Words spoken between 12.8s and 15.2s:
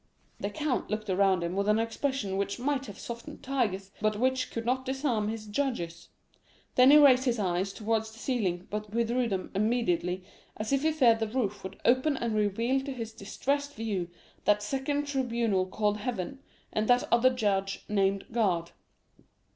to his distressed view that second